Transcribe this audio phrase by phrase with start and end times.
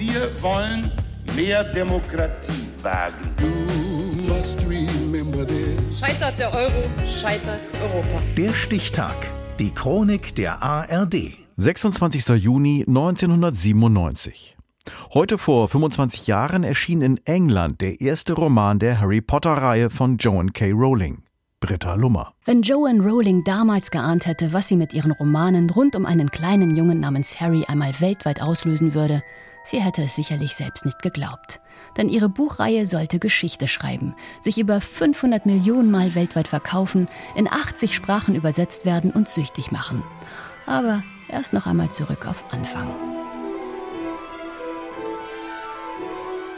[0.00, 0.90] Wir wollen
[1.36, 3.34] mehr Demokratie wagen.
[5.94, 8.22] Scheitert der Euro, scheitert Europa.
[8.34, 9.14] Der Stichtag.
[9.58, 11.36] Die Chronik der ARD.
[11.58, 12.28] 26.
[12.42, 14.56] Juni 1997.
[15.12, 20.54] Heute vor 25 Jahren erschien in England der erste Roman der Harry Potter-Reihe von Joan
[20.54, 20.70] K.
[20.70, 21.24] Rowling.
[21.60, 22.32] Britta Lummer.
[22.46, 26.74] Wenn Joan Rowling damals geahnt hätte, was sie mit ihren Romanen rund um einen kleinen
[26.74, 29.20] Jungen namens Harry einmal weltweit auslösen würde,
[29.64, 31.60] sie hätte es sicherlich selbst nicht geglaubt.
[31.96, 37.94] Denn ihre Buchreihe sollte Geschichte schreiben, sich über 500 Millionen Mal weltweit verkaufen, in 80
[37.94, 40.04] Sprachen übersetzt werden und süchtig machen.
[40.66, 43.09] Aber erst noch einmal zurück auf Anfang.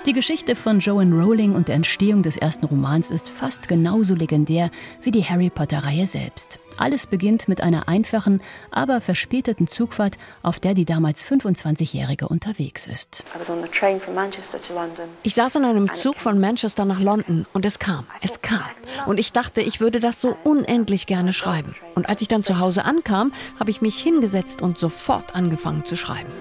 [0.05, 4.69] Die Geschichte von Joan Rowling und der Entstehung des ersten Romans ist fast genauso legendär
[5.01, 6.59] wie die Harry Potter-Reihe selbst.
[6.77, 8.43] Alles beginnt mit einer einfachen,
[8.73, 13.23] aber verspäteten Zugfahrt, auf der die damals 25-Jährige unterwegs ist.
[15.23, 18.65] Ich saß in einem Zug von Manchester nach London und es kam, es kam.
[19.07, 21.77] Und ich dachte, ich würde das so unendlich gerne schreiben.
[21.95, 25.97] Und als ich dann zu Hause ankam, habe ich mich hingesetzt und sofort angefangen zu
[25.97, 26.33] schreiben.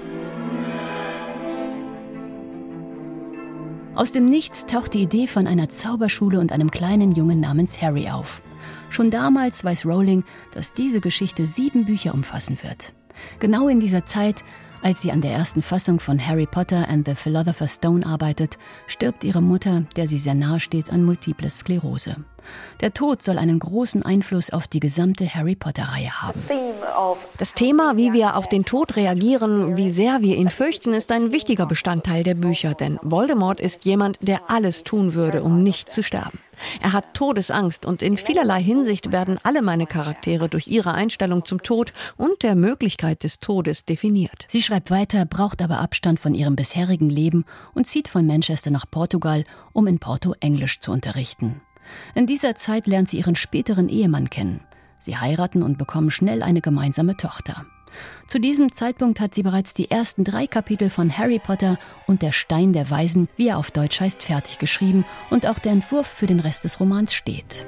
[3.93, 8.09] Aus dem Nichts taucht die Idee von einer Zauberschule und einem kleinen Jungen namens Harry
[8.09, 8.41] auf.
[8.89, 12.93] Schon damals weiß Rowling, dass diese Geschichte sieben Bücher umfassen wird.
[13.39, 14.45] Genau in dieser Zeit,
[14.81, 18.57] als sie an der ersten Fassung von Harry Potter and the Philosopher's Stone arbeitet,
[18.87, 22.15] stirbt ihre Mutter, der sie sehr nahe steht, an Multiple Sklerose.
[22.81, 26.39] Der Tod soll einen großen Einfluss auf die gesamte Harry Potter-Reihe haben.
[27.37, 31.31] Das Thema, wie wir auf den Tod reagieren, wie sehr wir ihn fürchten, ist ein
[31.31, 36.03] wichtiger Bestandteil der Bücher, denn Voldemort ist jemand, der alles tun würde, um nicht zu
[36.03, 36.39] sterben.
[36.81, 41.63] Er hat Todesangst und in vielerlei Hinsicht werden alle meine Charaktere durch ihre Einstellung zum
[41.63, 44.45] Tod und der Möglichkeit des Todes definiert.
[44.47, 48.85] Sie schreibt weiter, braucht aber Abstand von ihrem bisherigen Leben und zieht von Manchester nach
[48.89, 51.61] Portugal, um in Porto Englisch zu unterrichten.
[52.15, 54.61] In dieser Zeit lernt sie ihren späteren Ehemann kennen.
[54.99, 57.65] Sie heiraten und bekommen schnell eine gemeinsame Tochter.
[58.27, 62.31] Zu diesem Zeitpunkt hat sie bereits die ersten drei Kapitel von Harry Potter und der
[62.31, 66.25] Stein der Weisen, wie er auf Deutsch heißt, fertig geschrieben und auch der Entwurf für
[66.25, 67.65] den Rest des Romans steht.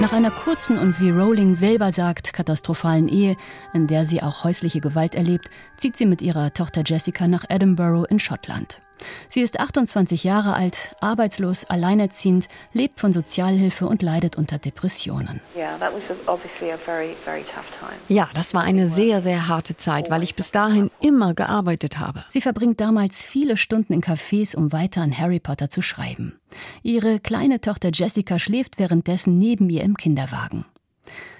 [0.00, 3.36] Nach einer kurzen und wie Rowling selber sagt, katastrophalen Ehe,
[3.72, 8.04] in der sie auch häusliche Gewalt erlebt, zieht sie mit ihrer Tochter Jessica nach Edinburgh
[8.10, 8.82] in Schottland.
[9.28, 15.40] Sie ist 28 Jahre alt, arbeitslos, alleinerziehend, lebt von Sozialhilfe und leidet unter Depressionen.
[18.08, 22.24] Ja, das war eine sehr, sehr harte Zeit, weil ich bis dahin immer gearbeitet habe.
[22.28, 26.38] Sie verbringt damals viele Stunden in Cafés, um weiter an Harry Potter zu schreiben.
[26.82, 30.64] Ihre kleine Tochter Jessica schläft währenddessen neben ihr im Kinderwagen.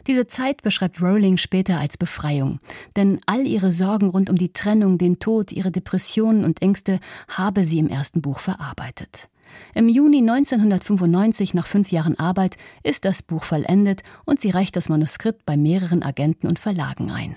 [0.07, 2.61] Diese Zeit beschreibt Rowling später als Befreiung,
[2.97, 7.65] denn all ihre Sorgen rund um die Trennung, den Tod, ihre Depressionen und Ängste habe
[7.65, 9.29] sie im ersten Buch verarbeitet.
[9.75, 14.89] Im Juni 1995, nach fünf Jahren Arbeit, ist das Buch vollendet und sie reicht das
[14.89, 17.37] Manuskript bei mehreren Agenten und Verlagen ein.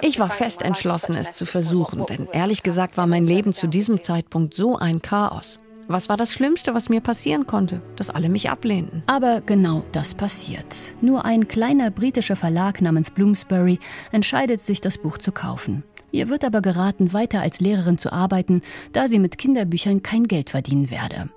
[0.00, 4.00] Ich war fest entschlossen, es zu versuchen, denn ehrlich gesagt war mein Leben zu diesem
[4.00, 5.58] Zeitpunkt so ein Chaos.
[5.92, 7.82] Was war das Schlimmste, was mir passieren konnte?
[7.96, 9.02] Dass alle mich ablehnten.
[9.06, 10.74] Aber genau das passiert.
[11.02, 13.78] Nur ein kleiner britischer Verlag namens Bloomsbury
[14.10, 15.84] entscheidet sich, das Buch zu kaufen.
[16.10, 20.48] Ihr wird aber geraten, weiter als Lehrerin zu arbeiten, da sie mit Kinderbüchern kein Geld
[20.48, 21.28] verdienen werde.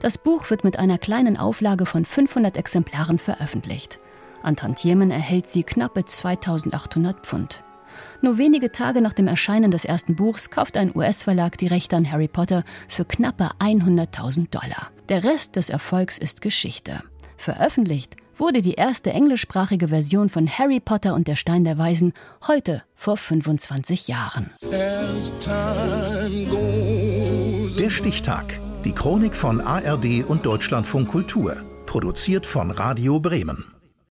[0.00, 3.98] Das Buch wird mit einer kleinen Auflage von 500 Exemplaren veröffentlicht.
[4.44, 7.64] An Tantiemen erhält sie knappe 2800 Pfund.
[8.22, 12.10] Nur wenige Tage nach dem Erscheinen des ersten Buchs kauft ein US-Verlag die Rechte an
[12.10, 14.90] Harry Potter für knappe 100.000 Dollar.
[15.08, 17.02] Der Rest des Erfolgs ist Geschichte.
[17.36, 22.12] Veröffentlicht wurde die erste englischsprachige Version von Harry Potter und der Stein der Weisen
[22.46, 24.50] heute vor 25 Jahren.
[27.78, 28.58] Der Stichtag.
[28.84, 31.56] Die Chronik von ARD und Deutschlandfunk Kultur.
[31.86, 33.73] Produziert von Radio Bremen.